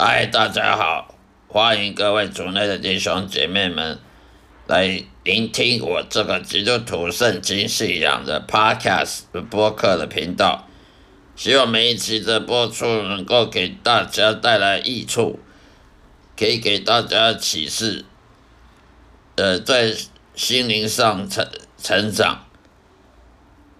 [0.00, 1.16] 嗨，大家好，
[1.48, 3.98] 欢迎各位族内的弟兄姐妹们
[4.68, 10.68] 来聆听我这个基督徒圣经信仰的 Podcast 播客的频道。
[11.34, 15.40] 希望每一期的播出能够给大家带来益处，
[16.36, 18.04] 可以给大家启示，
[19.34, 19.92] 呃，在
[20.36, 21.44] 心灵上成
[21.76, 22.46] 成长。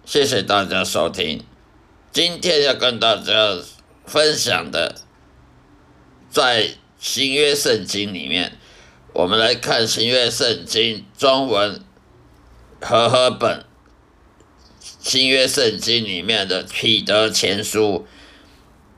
[0.04, 1.44] 谢谢大家收听。
[2.10, 3.56] 今天要跟大家
[4.04, 4.96] 分享的，
[6.30, 8.58] 在新约圣经里面，
[9.14, 11.82] 我们来看新约圣经中文
[12.80, 13.64] 和合本。
[15.00, 18.06] 新约圣经里面的彼得前书，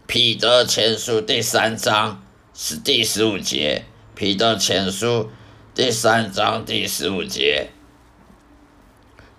[0.06, 3.84] 彼得前书第三章是第十五节。
[4.14, 5.30] 彼得前书
[5.74, 7.70] 第三章第十五节，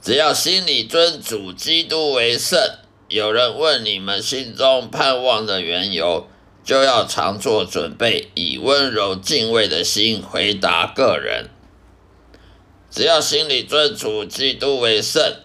[0.01, 2.57] 只要心里尊主基督为圣。
[3.07, 6.27] 有人问你们心中盼望的缘由，
[6.63, 11.49] 就要常做准备，以温柔敬畏的心回答个人。
[12.89, 15.35] 只要心里尊主基督为圣。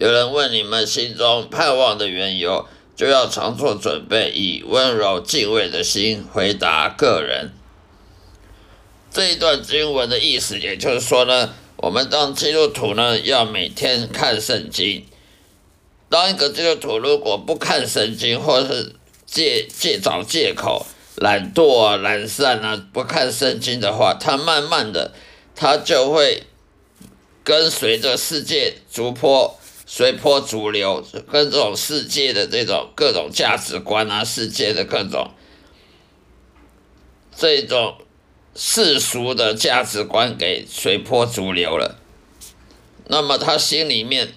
[0.00, 7.52] 有人问你们心中盼望的缘由，就要常做准备，以温柔敬畏的心回答个人。
[9.12, 15.06] 这一段经文的意思，也就是说呢，我们当基督徒呢，要每天看圣经。
[16.08, 20.86] 当一个基督徒如果不看圣经，或是借借找借口、
[21.16, 25.12] 懒惰啊、懒散啊，不看圣经的话，他慢慢的，
[25.54, 26.44] 他就会
[27.42, 29.58] 跟随着世界逐波。
[29.86, 35.30] 随波逐流，跟这种世界的这种各种价值观啊，世界的各种
[37.36, 37.98] 这种
[38.56, 42.00] 世俗的价值观给随波逐流了。
[43.08, 44.32] 那么他心里面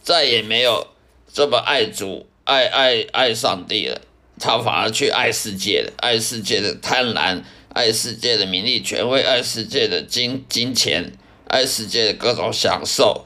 [0.00, 0.86] 再也没有
[1.34, 4.00] 这么爱主、爱爱爱上帝了，
[4.38, 11.12] 他反而去爱世界的，爱世界的贪婪，爱世界的名利权威，爱世界的金金钱，
[11.46, 13.24] 爱世界的各种享受。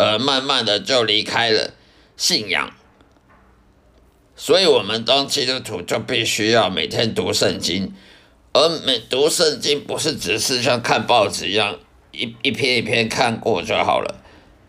[0.00, 1.74] 而慢慢的就离开了
[2.16, 2.72] 信仰，
[4.36, 7.92] 所以，我们当基督徒就必须要每天读圣经，
[8.52, 11.80] 而每读圣经不是只是像看报纸一样
[12.12, 14.22] 一一篇一篇看过就好了，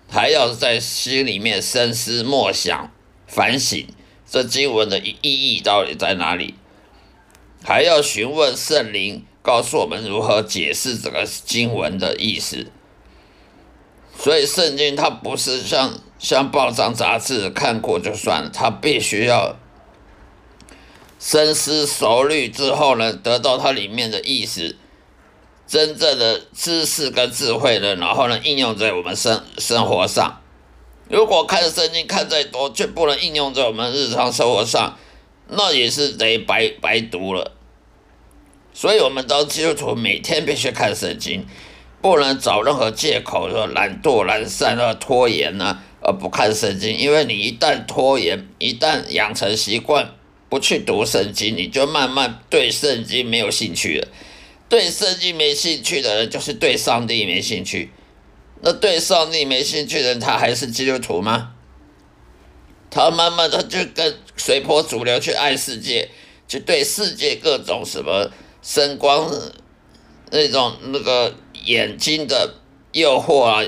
[0.10, 2.92] 还要在心里面深思默想、
[3.28, 3.86] 反省
[4.30, 6.54] 这经文的意义到底在哪里，
[7.64, 12.68] 还要询问圣灵，告诉我们如何解释这个经文的意思。
[14.18, 19.56] 所以圣经它不是像像报章杂志看过就算了，它必须要
[21.20, 24.76] 深思熟虑之后呢，得到它里面的意思，
[25.66, 30.39] 真正的知识跟智慧呢，然后呢应用在我们生生活上。
[31.10, 34.98] 如果看圣经看再多，却不能应用在我们日常生活上，
[35.50, 37.52] 那也是得白白读了。
[38.74, 41.46] 所以，我们当基督徒每天必须看圣经。
[42.02, 46.96] 不能找任何借口说懒惰、懒散啊、拖延呐，而不看圣经。
[46.98, 50.16] 因为你一旦拖延，一旦养成习惯
[50.48, 54.08] 不去读圣经，你就慢慢对圣经没有兴趣了。
[54.70, 57.92] 对圣经没兴趣的人，就是对上帝没兴趣。
[58.62, 61.54] 那对上帝没兴趣的人，他还是基督徒吗？
[62.90, 66.10] 他慢慢的就跟随波逐流去爱世界，
[66.48, 68.32] 去对世界各种什么
[68.62, 69.30] 声光
[70.32, 71.36] 那种那个。
[71.66, 72.56] 眼睛的
[72.94, 73.62] 诱惑啊，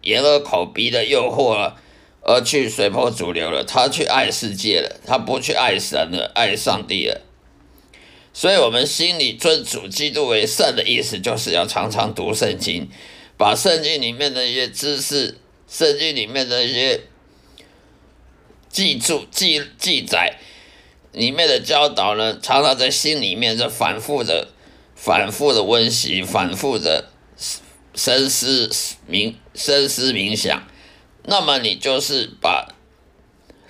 [0.00, 1.76] 眼耳口鼻的诱惑啊，
[2.22, 3.62] 而去随波逐流了。
[3.62, 7.20] 他去爱世界了，他不去爱神了，爱上帝了。
[8.32, 12.88] 所以，我们心里尊主基督为圣的意思，就是要常常读圣经，
[13.36, 15.38] 把圣经里面的一些知识、
[15.68, 17.02] 圣经里面的一些
[18.68, 20.38] 记住、记记载
[21.12, 24.48] 里面的教导呢，常常在心里面在反复的、
[24.94, 27.10] 反复的温习，反复的。
[27.98, 28.70] 深思
[29.10, 30.68] 冥深思冥想，
[31.24, 32.74] 那么你就是把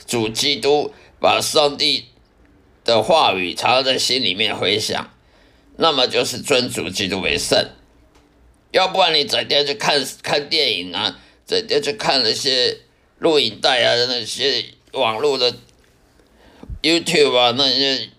[0.05, 2.07] 主基督、把上帝
[2.85, 5.13] 的话语常常在心里面回想，
[5.77, 7.69] 那么就是尊主基督为圣。
[8.77, 12.77] 要不然你整天去看看电影啊，整天去看那些
[13.19, 15.55] 录影带啊，那些网络的
[16.83, 18.11] YouTube 啊那些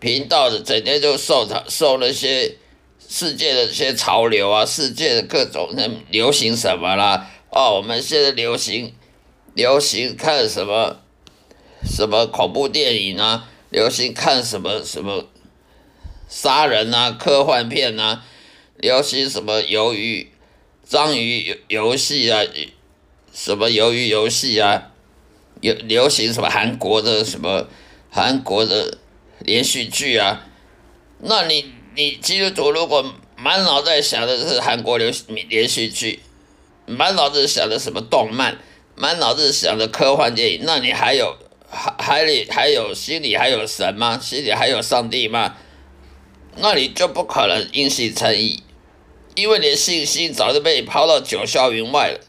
[0.00, 2.56] 频道的，整天就受他受那些。
[3.12, 7.28] 世界的这些潮流啊，世界的各种那流行什么啦？
[7.50, 8.94] 哦，我们现在流行
[9.54, 11.00] 流行看什么
[11.84, 13.50] 什么恐怖电影啊？
[13.70, 15.26] 流行看什么什么
[16.28, 18.24] 杀人啊、科幻片啊？
[18.80, 20.30] 流行什么鱿鱼
[20.88, 22.42] 章鱼游戏啊？
[23.30, 24.90] 什么鱿鱼游戏啊？
[25.60, 27.68] 有流行什么韩国的什么
[28.08, 28.96] 韩国的
[29.40, 30.46] 连续剧啊？
[31.18, 35.12] 那你你基督徒如果满脑袋想的是韩国流
[35.50, 36.20] 连续剧，
[36.86, 38.56] 满脑子想的什么动漫，
[38.96, 41.36] 满脑子想的科幻电影，那你还有
[41.68, 44.18] 还还里还有心里还有神吗？
[44.18, 45.54] 心里还有上帝吗？
[46.56, 48.62] 那你就不可能因信称义，
[49.34, 52.20] 因为你的信心早就被抛到九霄云外了。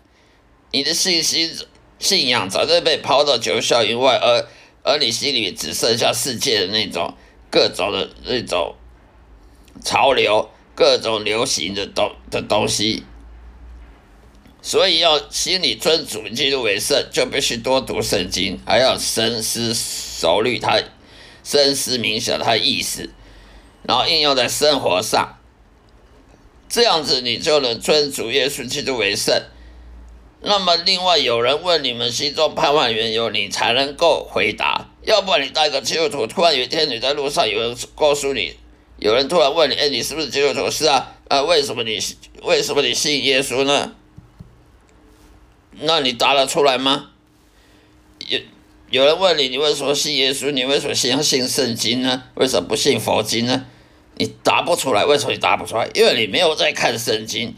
[0.73, 1.53] 你的信心
[1.99, 4.47] 信仰早就被抛到九霄云外，而
[4.83, 7.13] 而你心里只剩下世界的那种
[7.51, 8.75] 各种的那种
[9.83, 13.03] 潮流、各种流行的东的东西。
[14.61, 20.81] 所以要心里尊主基督为圣，就必须多读圣经，还要深思熟虑它，
[21.43, 23.09] 深思冥想它的意思。
[23.83, 25.39] 然后应用在生活上，
[26.71, 29.43] 这样子你就能尊主耶稣基督为圣。
[30.39, 34.89] 那么，另外有人问你们心中盼望缘由，你才能够回答。
[35.03, 38.55] 要不然，你带个基督徒，突然有一天你在路上，有人告诉你，
[38.97, 41.99] 有人突然问你：“哎，你是不是基督徒？”是啊，啊，为什么你
[42.43, 43.91] 为什么你信耶稣呢？
[45.81, 47.09] 那你答得出来吗？
[48.29, 48.39] 有
[48.89, 50.51] 有人问你，你为什么信耶稣？
[50.51, 52.23] 你为什么相信圣经呢？
[52.35, 53.65] 为什么不信佛经呢？
[54.21, 55.89] 你答不出来，为什么你答不出来？
[55.95, 57.55] 因为你没有在看圣经。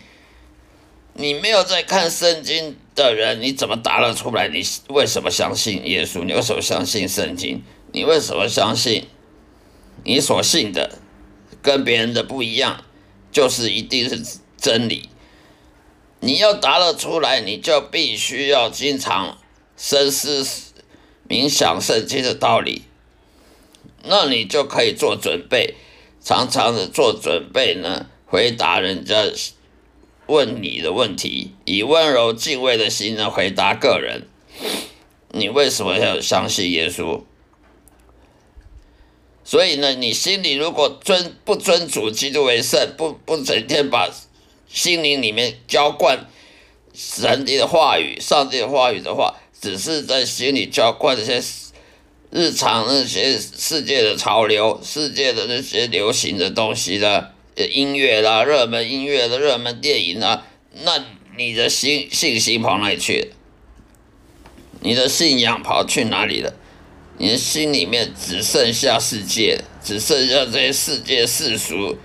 [1.15, 2.77] 你没有在看圣经？
[2.95, 4.47] 的人，你怎么答得出来？
[4.47, 6.23] 你为什么相信耶稣？
[6.23, 7.61] 你为什么相信圣经？
[7.91, 9.07] 你为什么相信
[10.05, 10.99] 你所信的
[11.61, 12.85] 跟别人的不一样，
[13.29, 15.09] 就是一定是真理？
[16.21, 18.97] 你要答得出来，你就必须要经？
[18.97, 19.37] 常
[19.75, 20.47] 深思
[21.27, 22.23] 冥想圣经？
[22.23, 22.83] 的道理，
[24.03, 25.75] 那你就可以做准备，
[26.23, 29.25] 常常的做准备呢，回答人家
[30.27, 34.27] 问你的问题，以温柔敬畏的心呢回答个人。
[35.31, 37.21] 你为什么要相信耶稣？
[39.43, 44.09] 所以呢，你心里如果尊不尊主基督为圣，不不整天把。
[44.65, 46.27] 心灵里面浇灌
[46.95, 51.39] 神的话语、上帝的话语的话，只是在心里浇灌这些
[52.35, 57.31] 日常那些世界的潮流、世界的那些流行的东西的
[57.71, 60.43] 音乐啦、热门音乐的热门电影啊，
[60.81, 61.05] 那
[61.37, 63.27] 你的心信心跑哪里去了？
[64.81, 66.55] 你的信仰跑去哪里了？
[67.19, 71.95] 你的心里面只剩下世界，只剩下这些世界世俗。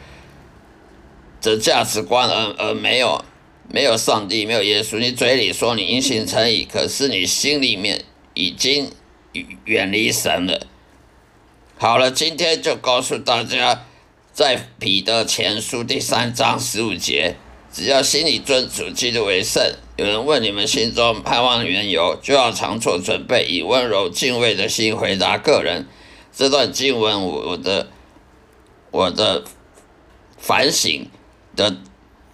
[1.41, 3.25] 的价值观，而而没有
[3.73, 4.99] 没有上帝，没有耶稣。
[4.99, 8.05] 你嘴里说你因信称义，可是你心里面
[8.35, 8.91] 已经
[9.65, 10.67] 远离神了。
[11.77, 13.85] 好了，今天就告诉大家，
[14.33, 17.37] 在彼得前书第三章十五节，
[17.73, 19.63] 只要心里尊主基督为圣。
[19.97, 25.87] 有人问你们心中盼望缘由，就要常做准备，以温柔敬畏的心回答个人。
[26.35, 27.89] 这段经文，我的
[28.91, 29.45] 我的
[30.39, 31.09] 反省。
[31.57, 31.77] 的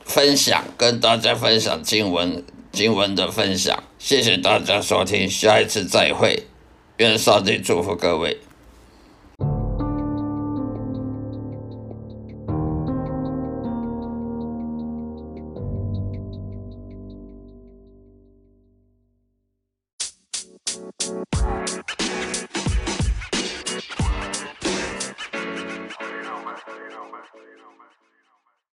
[0.04, 6.46] 分享，跟大家分享经文经文的分享，谢谢大家收听，下一次再会，
[6.98, 8.38] 愿上帝祝福各位。